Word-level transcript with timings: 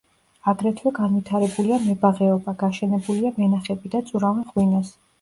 აგრეთვე 0.53 0.91
განვითარებულია 0.99 1.79
მებაღეობა, 1.85 2.57
გაშენებულია 2.65 3.37
ვენახები 3.39 3.97
და 3.99 4.07
წურავენ 4.13 4.53
ღვინოს. 4.53 4.97